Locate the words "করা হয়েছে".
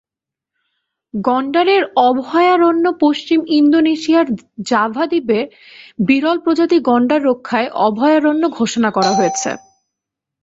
8.91-9.49